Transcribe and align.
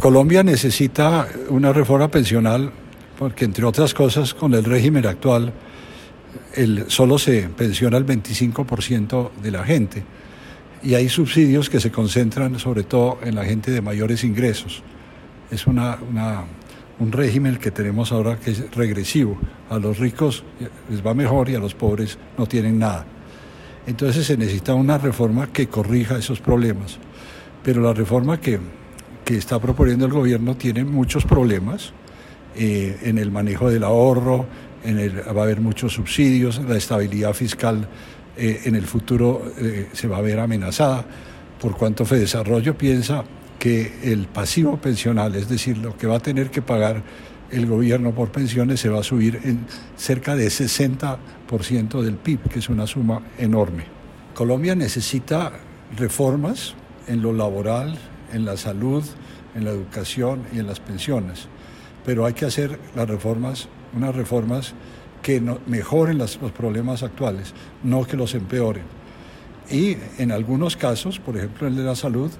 Colombia 0.00 0.42
necesita 0.42 1.28
una 1.50 1.72
reforma 1.72 2.08
pensional 2.08 2.72
porque, 3.18 3.44
entre 3.44 3.64
otras 3.64 3.94
cosas, 3.94 4.34
con 4.34 4.54
el 4.54 4.64
régimen 4.64 5.06
actual, 5.06 5.52
el, 6.54 6.90
solo 6.90 7.18
se 7.18 7.48
pensiona 7.48 7.96
el 7.96 8.06
25% 8.06 9.30
de 9.42 9.50
la 9.50 9.64
gente 9.64 10.02
y 10.84 10.94
hay 10.94 11.08
subsidios 11.08 11.70
que 11.70 11.80
se 11.80 11.90
concentran 11.90 12.58
sobre 12.58 12.82
todo 12.82 13.18
en 13.22 13.34
la 13.34 13.44
gente 13.44 13.70
de 13.70 13.80
mayores 13.80 14.22
ingresos. 14.22 14.82
Es 15.50 15.66
una, 15.66 15.98
un 16.98 17.12
régimen 17.12 17.56
que 17.56 17.70
tenemos 17.70 18.12
ahora 18.12 18.38
que 18.38 18.50
es 18.50 18.74
regresivo. 18.74 19.38
A 19.70 19.78
los 19.78 19.98
ricos 19.98 20.44
les 20.90 21.04
va 21.04 21.14
mejor 21.14 21.48
y 21.48 21.54
a 21.54 21.58
los 21.58 21.74
pobres 21.74 22.18
no 22.36 22.46
tienen 22.46 22.78
nada. 22.78 23.06
Entonces 23.86 24.26
se 24.26 24.36
necesita 24.36 24.74
una 24.74 24.98
reforma 24.98 25.46
que 25.46 25.68
corrija 25.68 26.18
esos 26.18 26.40
problemas. 26.40 26.98
Pero 27.62 27.80
la 27.80 27.94
reforma 27.94 28.38
que, 28.38 28.60
que 29.24 29.36
está 29.36 29.58
proponiendo 29.58 30.06
el 30.06 30.12
gobierno 30.12 30.56
tiene 30.56 30.84
muchos 30.84 31.24
problemas 31.24 31.92
eh, 32.56 32.98
en 33.02 33.18
el 33.18 33.30
manejo 33.30 33.70
del 33.70 33.84
ahorro, 33.84 34.46
en 34.84 34.98
el, 34.98 35.18
va 35.18 35.40
a 35.40 35.44
haber 35.44 35.60
muchos 35.60 35.94
subsidios, 35.94 36.60
la 36.68 36.76
estabilidad 36.76 37.32
fiscal 37.32 37.88
eh, 38.36 38.62
en 38.64 38.76
el 38.76 38.86
futuro 38.86 39.42
eh, 39.58 39.88
se 39.92 40.06
va 40.06 40.18
a 40.18 40.20
ver 40.20 40.38
amenazada, 40.38 41.04
por 41.60 41.76
cuanto 41.76 42.04
Desarrollo 42.04 42.76
piensa 42.76 43.24
que 43.58 44.12
el 44.12 44.26
pasivo 44.26 44.76
pensional, 44.76 45.34
es 45.36 45.48
decir, 45.48 45.78
lo 45.78 45.96
que 45.96 46.06
va 46.06 46.16
a 46.16 46.20
tener 46.20 46.50
que 46.50 46.60
pagar 46.60 47.02
el 47.50 47.66
gobierno 47.66 48.12
por 48.12 48.30
pensiones, 48.30 48.80
se 48.80 48.88
va 48.88 49.00
a 49.00 49.02
subir 49.02 49.40
en 49.44 49.64
cerca 49.96 50.36
de 50.36 50.48
60% 50.48 52.02
del 52.02 52.16
PIB, 52.16 52.48
que 52.50 52.58
es 52.58 52.68
una 52.68 52.86
suma 52.86 53.22
enorme. 53.38 53.84
Colombia 54.34 54.74
necesita 54.74 55.52
reformas 55.96 56.74
en 57.06 57.22
lo 57.22 57.32
laboral, 57.32 57.96
en 58.32 58.44
la 58.44 58.56
salud, 58.56 59.04
en 59.54 59.64
la 59.64 59.70
educación 59.70 60.42
y 60.52 60.58
en 60.58 60.66
las 60.66 60.80
pensiones, 60.80 61.48
pero 62.04 62.26
hay 62.26 62.34
que 62.34 62.46
hacer 62.46 62.78
las 62.94 63.08
reformas, 63.08 63.68
unas 63.94 64.14
reformas 64.14 64.74
que 65.22 65.40
mejoren 65.66 66.18
los 66.18 66.36
problemas 66.36 67.02
actuales, 67.02 67.54
no 67.82 68.04
que 68.04 68.16
los 68.16 68.34
empeoren. 68.34 68.84
Y 69.70 69.96
en 70.18 70.32
algunos 70.32 70.76
casos, 70.76 71.18
por 71.18 71.36
ejemplo 71.36 71.66
el 71.66 71.76
de 71.76 71.84
la 71.84 71.96
salud, 71.96 72.30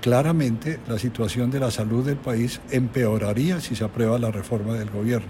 claramente 0.00 0.78
la 0.86 0.98
situación 0.98 1.50
de 1.50 1.60
la 1.60 1.72
salud 1.72 2.06
del 2.06 2.16
país 2.16 2.60
empeoraría 2.70 3.60
si 3.60 3.74
se 3.74 3.84
aprueba 3.84 4.18
la 4.18 4.30
reforma 4.30 4.74
del 4.74 4.90
gobierno. 4.90 5.28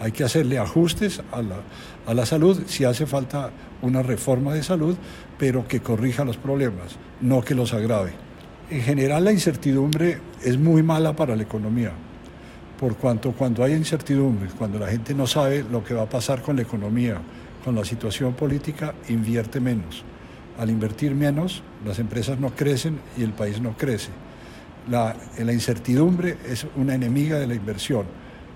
Hay 0.00 0.10
que 0.10 0.24
hacerle 0.24 0.58
ajustes 0.58 1.22
a 1.30 1.42
la, 1.42 1.60
a 2.06 2.14
la 2.14 2.26
salud 2.26 2.60
si 2.66 2.84
hace 2.84 3.06
falta 3.06 3.50
una 3.82 4.02
reforma 4.02 4.52
de 4.52 4.64
salud, 4.64 4.96
pero 5.38 5.68
que 5.68 5.80
corrija 5.80 6.24
los 6.24 6.36
problemas, 6.36 6.96
no 7.20 7.42
que 7.42 7.54
los 7.54 7.72
agrave. 7.72 8.12
En 8.72 8.80
general 8.80 9.22
la 9.22 9.32
incertidumbre 9.32 10.16
es 10.42 10.56
muy 10.56 10.82
mala 10.82 11.14
para 11.14 11.36
la 11.36 11.42
economía, 11.42 11.92
por 12.80 12.96
cuanto 12.96 13.32
cuando 13.32 13.62
hay 13.62 13.74
incertidumbre, 13.74 14.48
cuando 14.56 14.78
la 14.78 14.86
gente 14.86 15.12
no 15.12 15.26
sabe 15.26 15.62
lo 15.70 15.84
que 15.84 15.92
va 15.92 16.04
a 16.04 16.08
pasar 16.08 16.40
con 16.40 16.56
la 16.56 16.62
economía, 16.62 17.20
con 17.62 17.74
la 17.74 17.84
situación 17.84 18.32
política, 18.32 18.94
invierte 19.10 19.60
menos. 19.60 20.04
Al 20.58 20.70
invertir 20.70 21.14
menos, 21.14 21.62
las 21.84 21.98
empresas 21.98 22.40
no 22.40 22.48
crecen 22.56 22.98
y 23.18 23.22
el 23.24 23.34
país 23.34 23.60
no 23.60 23.76
crece. 23.76 24.08
La, 24.88 25.14
incertidumbre 25.52 26.38
es 26.48 26.66
una 26.74 26.94
enemiga 26.94 27.38
de 27.38 27.48
la 27.48 27.54
inversión 27.54 28.06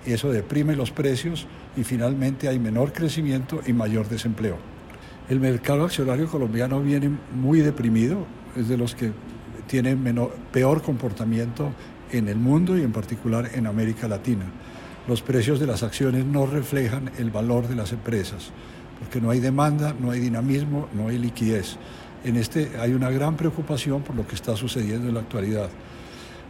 y 0.07 0.13
eso 0.13 0.33
deprime 0.33 0.77
los 0.77 0.93
precios 0.93 1.47
y 1.77 1.85
finalmente 1.85 2.49
hay 2.49 2.59
menor 2.59 2.95
crecimiento 2.95 3.61
y 3.67 3.75
mayor 3.75 4.09
desempleo. 4.09 4.57
El 5.29 5.41
mercado 5.41 5.85
accionario 5.85 6.27
colombiano 6.27 6.81
viene 6.81 7.11
muy 7.35 7.61
deprimido, 7.61 8.27
es 8.57 8.69
de 8.69 8.79
los 8.79 8.95
que 8.95 9.13
tienen 9.67 10.03
menor, 10.03 10.35
peor 10.53 10.83
comportamiento 10.83 11.73
en 12.13 12.29
el 12.29 12.37
mundo 12.37 12.77
y 12.77 12.83
en 12.83 12.93
particular 12.93 13.51
en 13.55 13.67
América 13.67 14.09
Latina. 14.09 14.45
Los 15.09 15.23
precios 15.23 15.61
de 15.61 15.67
las 15.67 15.83
acciones 15.83 16.25
no 16.25 16.47
reflejan 16.47 17.11
el 17.19 17.31
valor 17.31 17.69
de 17.69 17.77
las 17.77 17.93
empresas 17.93 18.51
porque 18.99 19.21
no 19.21 19.31
hay 19.31 19.41
demanda, 19.41 19.95
no 19.99 20.11
hay 20.11 20.21
dinamismo, 20.21 20.89
no 20.95 21.09
hay 21.09 21.19
liquidez. 21.19 21.77
En 22.25 22.37
este 22.37 22.73
hay 22.81 22.93
una 22.93 23.11
gran 23.11 23.37
preocupación 23.37 24.03
por 24.03 24.17
lo 24.17 24.27
que 24.27 24.35
está 24.35 24.57
sucediendo 24.57 25.09
en 25.09 25.15
la 25.15 25.21
actualidad. 25.21 25.69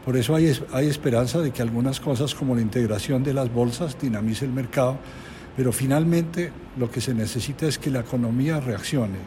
Por 0.04 0.16
eso 0.16 0.34
hay, 0.36 0.56
hay 0.72 0.86
esperanza 0.86 1.40
de 1.40 1.50
que 1.50 1.62
algunas 1.62 1.98
cosas 1.98 2.34
como 2.34 2.54
la 2.54 2.60
integración 2.60 3.24
de 3.24 3.34
las 3.34 3.52
bolsas 3.52 3.98
dinamice 4.00 4.44
el 4.44 4.52
mercado, 4.52 4.98
pero 5.56 5.72
finalmente 5.72 6.52
lo 6.78 6.90
que 6.90 7.00
se 7.00 7.12
necesita 7.12 7.66
es 7.66 7.78
que 7.78 7.90
la 7.90 8.00
economía 8.00 8.60
reaccione. 8.60 9.18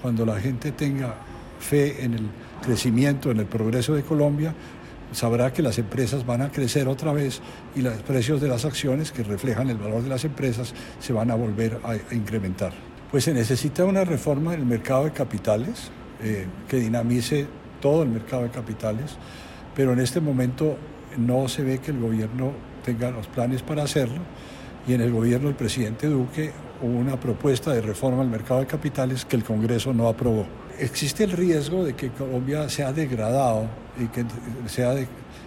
Cuando 0.00 0.24
la 0.24 0.38
gente 0.38 0.70
tenga 0.70 1.16
fe 1.58 2.04
en 2.04 2.14
el 2.14 2.28
crecimiento, 2.62 3.30
en 3.30 3.38
el 3.38 3.46
progreso 3.46 3.94
de 3.94 4.02
Colombia, 4.02 4.54
sabrá 5.12 5.52
que 5.52 5.62
las 5.62 5.78
empresas 5.78 6.26
van 6.26 6.42
a 6.42 6.50
crecer 6.50 6.88
otra 6.88 7.12
vez 7.12 7.40
y 7.74 7.82
los 7.82 7.94
precios 8.02 8.40
de 8.40 8.48
las 8.48 8.64
acciones 8.64 9.12
que 9.12 9.22
reflejan 9.22 9.70
el 9.70 9.78
valor 9.78 10.02
de 10.02 10.08
las 10.08 10.24
empresas 10.24 10.74
se 11.00 11.12
van 11.12 11.30
a 11.30 11.34
volver 11.34 11.80
a, 11.84 12.14
incrementar. 12.14 12.72
Pues 13.10 13.24
se 13.24 13.32
necesita 13.32 13.84
una 13.84 14.04
reforma 14.04 14.52
del 14.52 14.66
mercado 14.66 15.04
de 15.04 15.12
capitales 15.12 15.90
eh, 16.22 16.46
que 16.68 16.76
dinamice 16.76 17.46
todo 17.80 18.02
el 18.02 18.10
mercado 18.10 18.42
de 18.42 18.50
capitales, 18.50 19.16
pero 19.74 19.92
en 19.92 20.00
este 20.00 20.20
momento 20.20 20.76
no 21.16 21.48
se 21.48 21.62
ve 21.62 21.78
que 21.78 21.90
el 21.90 22.00
gobierno 22.00 22.52
tenga 22.84 23.10
los 23.10 23.26
planes 23.28 23.62
para 23.62 23.84
hacerlo 23.84 24.20
y 24.86 24.94
en 24.94 25.00
el 25.00 25.12
gobierno 25.12 25.48
del 25.48 25.56
presidente 25.56 26.06
Duque 26.06 26.52
hubo 26.82 26.98
una 26.98 27.18
propuesta 27.18 27.72
de 27.72 27.80
reforma 27.80 28.22
al 28.22 28.28
mercado 28.28 28.60
de 28.60 28.66
capitales 28.66 29.24
que 29.24 29.36
el 29.36 29.44
Congreso 29.44 29.92
no 29.92 30.08
aprobó 30.08 30.46
existe 30.78 31.24
el 31.24 31.32
riesgo 31.32 31.84
de 31.84 31.94
que 31.94 32.10
Colombia 32.10 32.68
sea 32.68 32.92
degradado 32.92 33.66
y 33.98 34.06
que 34.06 34.24
sea, 34.66 34.94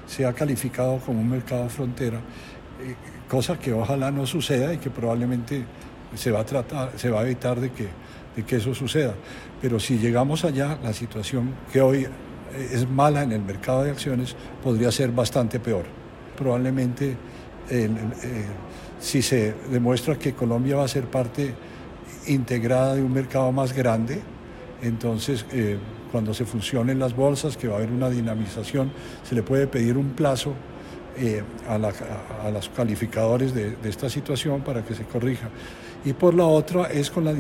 sea 0.07 0.33
calificado 0.33 0.99
como 0.99 1.21
un 1.21 1.29
mercado 1.29 1.69
frontera, 1.69 2.17
eh, 2.17 2.95
cosa 3.29 3.57
que 3.57 3.73
ojalá 3.73 4.11
no 4.11 4.25
suceda 4.25 4.73
y 4.73 4.77
que 4.77 4.89
probablemente 4.89 5.63
se 6.15 6.31
va 6.31 6.41
a 6.41 6.45
tratar, 6.45 6.91
se 6.97 7.09
va 7.09 7.21
a 7.21 7.23
evitar 7.23 7.59
de 7.59 7.71
que, 7.71 7.87
de 8.35 8.43
que 8.43 8.57
eso 8.57 8.75
suceda. 8.75 9.13
Pero 9.61 9.79
si 9.79 9.97
llegamos 9.97 10.43
allá, 10.43 10.77
la 10.83 10.93
situación 10.93 11.53
que 11.71 11.81
hoy 11.81 12.03
eh, 12.03 12.09
es 12.73 12.89
mala 12.89 13.23
en 13.23 13.31
el 13.31 13.41
mercado 13.41 13.83
de 13.83 13.91
acciones 13.91 14.35
podría 14.63 14.91
ser 14.91 15.11
bastante 15.11 15.59
peor. 15.59 15.85
Probablemente 16.37 17.15
eh, 17.69 17.89
si 18.99 19.21
se 19.21 19.53
demuestra 19.71 20.17
que 20.17 20.33
Colombia 20.33 20.75
va 20.75 20.85
a 20.85 20.87
ser 20.87 21.05
parte 21.05 21.53
integrada 22.27 22.95
de 22.95 23.01
un 23.01 23.13
mercado 23.13 23.51
más 23.51 23.73
grande, 23.73 24.21
entonces, 24.81 25.45
eh, 25.51 25.77
cuando 26.11 26.33
se 26.33 26.45
funcionen 26.45 26.99
las 26.99 27.15
bolsas, 27.15 27.55
que 27.55 27.67
va 27.67 27.75
a 27.75 27.77
haber 27.77 27.91
una 27.91 28.09
dinamización, 28.09 28.91
se 29.23 29.35
le 29.35 29.43
puede 29.43 29.67
pedir 29.67 29.97
un 29.97 30.09
plazo 30.09 30.53
eh, 31.17 31.43
a, 31.67 31.77
los 32.49 32.69
calificadores 32.69 33.53
de, 33.53 33.75
esta 33.83 34.09
situación 34.09 34.61
para 34.61 34.83
que 34.83 34.95
se 34.95 35.03
corrija. 35.03 35.49
Y 36.03 36.13
por 36.13 36.33
la 36.33 36.45
otra 36.45 36.85
es 36.85 37.11
con 37.11 37.25
la 37.25 37.33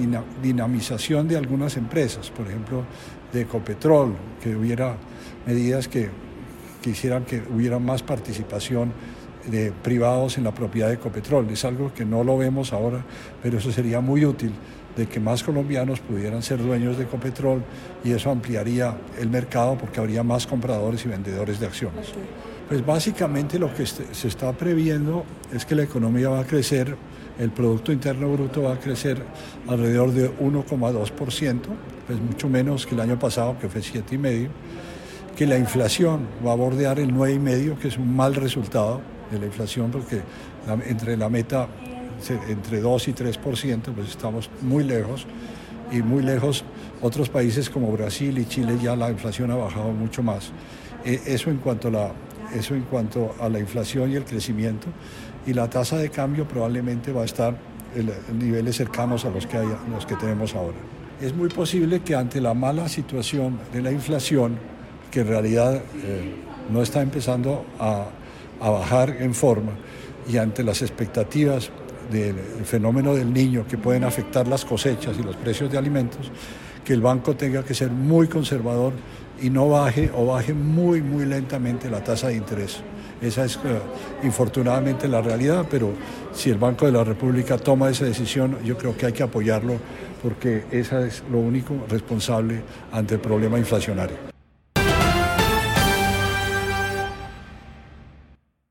dinamización 0.43 1.27
de 1.27 1.35
algunas 1.35 1.77
empresas, 1.77 2.29
por 2.29 2.47
ejemplo, 2.47 2.83
de 3.33 3.41
Ecopetrol, 3.41 4.15
que 4.41 4.55
hubiera 4.55 4.95
medidas 5.47 5.87
que, 5.87 6.09
que 6.81 6.91
hicieran 6.91 7.25
que 7.25 7.41
hubiera 7.51 7.79
más 7.79 8.03
participación 8.03 8.93
de 9.49 9.71
privados 9.71 10.37
en 10.37 10.43
la 10.43 10.53
propiedad 10.53 10.89
de 10.89 10.95
Ecopetrol. 10.95 11.49
Es 11.49 11.65
algo 11.65 11.91
que 11.91 12.05
no 12.05 12.23
lo 12.23 12.37
vemos 12.37 12.73
ahora, 12.73 13.03
pero 13.41 13.57
eso 13.57 13.71
sería 13.71 13.99
muy 13.99 14.25
útil 14.25 14.51
de 14.95 15.07
que 15.07 15.19
más 15.19 15.43
colombianos 15.43 15.99
pudieran 15.99 16.41
ser 16.41 16.61
dueños 16.61 16.97
de 16.97 17.03
Ecopetrol 17.03 17.63
y 18.03 18.11
eso 18.11 18.29
ampliaría 18.29 18.97
el 19.19 19.29
mercado 19.29 19.77
porque 19.77 19.99
habría 19.99 20.23
más 20.23 20.45
compradores 20.45 21.05
y 21.05 21.09
vendedores 21.09 21.59
de 21.59 21.65
acciones. 21.65 22.13
Pues 22.67 22.85
básicamente 22.85 23.59
lo 23.59 23.73
que 23.73 23.85
se 23.85 24.27
está 24.27 24.51
previendo 24.53 25.25
es 25.53 25.65
que 25.65 25.75
la 25.75 25.83
economía 25.83 26.29
va 26.29 26.39
a 26.39 26.45
crecer, 26.45 26.95
el 27.39 27.51
Producto 27.51 27.91
Interno 27.91 28.31
Bruto 28.31 28.63
va 28.63 28.73
a 28.73 28.79
crecer 28.79 29.21
alrededor 29.67 30.11
de 30.11 30.31
1,2%, 30.37 31.59
pues 32.07 32.19
mucho 32.19 32.49
menos 32.49 32.85
que 32.85 32.95
el 32.95 33.01
año 33.01 33.19
pasado 33.19 33.57
que 33.59 33.67
fue 33.67 33.81
7,5%, 33.81 34.49
que 35.35 35.47
la 35.47 35.57
inflación 35.57 36.27
va 36.45 36.51
a 36.51 36.55
bordear 36.55 36.99
el 36.99 37.13
9,5%, 37.13 37.77
que 37.77 37.87
es 37.87 37.97
un 37.97 38.15
mal 38.15 38.35
resultado 38.35 39.01
de 39.31 39.39
la 39.39 39.45
inflación 39.45 39.91
porque 39.91 40.21
entre 40.87 41.17
la 41.17 41.29
meta 41.29 41.67
entre 42.29 42.81
2 42.81 43.07
y 43.07 43.13
3%, 43.13 43.81
pues 43.93 44.09
estamos 44.09 44.49
muy 44.61 44.83
lejos 44.83 45.25
y 45.91 46.01
muy 46.01 46.23
lejos 46.23 46.63
otros 47.01 47.29
países 47.29 47.69
como 47.69 47.91
Brasil 47.91 48.37
y 48.37 48.45
Chile 48.45 48.77
ya 48.81 48.95
la 48.95 49.09
inflación 49.09 49.51
ha 49.51 49.55
bajado 49.55 49.91
mucho 49.91 50.23
más. 50.23 50.51
E, 51.03 51.19
eso 51.25 51.49
en 51.49 51.57
cuanto 51.57 51.87
a 51.87 51.91
la, 51.91 52.11
eso 52.53 52.75
en 52.75 52.83
cuanto 52.83 53.35
a 53.39 53.49
la 53.49 53.59
inflación 53.59 54.11
y 54.11 54.15
el 54.15 54.23
crecimiento 54.23 54.87
y 55.45 55.53
la 55.53 55.69
tasa 55.69 55.97
de 55.97 56.09
cambio 56.09 56.47
probablemente 56.47 57.11
va 57.11 57.23
a 57.23 57.25
estar 57.25 57.57
en 57.95 58.39
niveles 58.39 58.77
cercanos 58.77 59.25
a 59.25 59.29
los 59.29 59.47
que, 59.47 59.57
hay, 59.57 59.67
los 59.91 60.05
que 60.05 60.15
tenemos 60.15 60.55
ahora. 60.55 60.77
Es 61.19 61.35
muy 61.35 61.49
posible 61.49 62.01
que 62.01 62.15
ante 62.15 62.39
la 62.39 62.53
mala 62.53 62.87
situación 62.87 63.59
de 63.73 63.81
la 63.81 63.91
inflación, 63.91 64.57
que 65.11 65.21
en 65.21 65.27
realidad 65.27 65.81
eh, 66.03 66.35
no 66.71 66.81
está 66.81 67.01
empezando 67.01 67.65
a, 67.79 68.07
a 68.61 68.69
bajar 68.69 69.17
en 69.19 69.33
forma, 69.33 69.73
y 70.27 70.37
ante 70.37 70.63
las 70.63 70.81
expectativas 70.81 71.71
del 72.11 72.35
fenómeno 72.65 73.15
del 73.15 73.33
niño 73.33 73.65
que 73.67 73.77
pueden 73.77 74.03
afectar 74.03 74.47
las 74.47 74.65
cosechas 74.65 75.17
y 75.17 75.23
los 75.23 75.35
precios 75.35 75.71
de 75.71 75.77
alimentos, 75.77 76.31
que 76.83 76.93
el 76.93 77.01
banco 77.01 77.35
tenga 77.35 77.63
que 77.63 77.73
ser 77.73 77.89
muy 77.89 78.27
conservador 78.27 78.93
y 79.41 79.49
no 79.49 79.69
baje 79.69 80.11
o 80.15 80.25
baje 80.27 80.53
muy, 80.53 81.01
muy 81.01 81.25
lentamente 81.25 81.89
la 81.89 82.03
tasa 82.03 82.27
de 82.27 82.35
interés. 82.35 82.81
Esa 83.21 83.45
es 83.45 83.55
eh, 83.57 83.79
infortunadamente 84.23 85.07
la 85.07 85.21
realidad, 85.21 85.65
pero 85.69 85.93
si 86.33 86.49
el 86.49 86.57
Banco 86.57 86.87
de 86.87 86.91
la 86.91 87.03
República 87.03 87.57
toma 87.57 87.89
esa 87.89 88.05
decisión, 88.05 88.57
yo 88.65 88.77
creo 88.77 88.97
que 88.97 89.05
hay 89.05 89.13
que 89.13 89.23
apoyarlo 89.23 89.75
porque 90.23 90.63
esa 90.71 91.05
es 91.05 91.23
lo 91.31 91.39
único 91.39 91.75
responsable 91.87 92.61
ante 92.91 93.15
el 93.15 93.21
problema 93.21 93.59
inflacionario. 93.59 94.30